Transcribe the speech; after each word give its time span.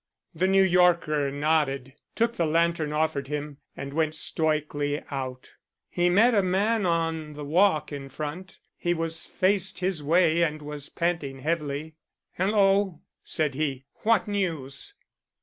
The 0.33 0.47
New 0.47 0.63
Yorker 0.63 1.29
nodded, 1.29 1.93
took 2.15 2.33
the 2.35 2.47
lantern 2.47 2.91
offered 2.91 3.27
him, 3.27 3.57
and 3.77 3.93
went 3.93 4.15
stoically 4.15 4.99
out. 5.11 5.51
He 5.91 6.09
met 6.09 6.33
a 6.33 6.41
man 6.41 6.87
on 6.87 7.33
the 7.33 7.45
walk 7.45 7.91
in 7.91 8.09
front. 8.09 8.57
He 8.75 8.95
was 8.95 9.27
faced 9.27 9.77
his 9.77 10.01
way 10.01 10.41
and 10.41 10.59
was 10.63 10.89
panting 10.89 11.41
heavily. 11.41 11.97
"Hello," 12.33 13.01
said 13.23 13.53
he, 13.53 13.85
"what 14.01 14.27
news?" 14.27 14.95